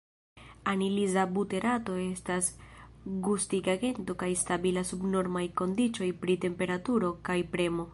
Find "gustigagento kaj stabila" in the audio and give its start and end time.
3.29-4.87